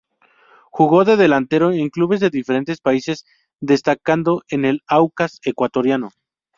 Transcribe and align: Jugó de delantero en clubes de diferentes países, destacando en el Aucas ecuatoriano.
Jugó 0.71 1.05
de 1.05 1.15
delantero 1.15 1.71
en 1.73 1.91
clubes 1.91 2.19
de 2.19 2.31
diferentes 2.31 2.81
países, 2.81 3.23
destacando 3.59 4.41
en 4.49 4.65
el 4.65 4.81
Aucas 4.87 5.39
ecuatoriano. 5.45 6.09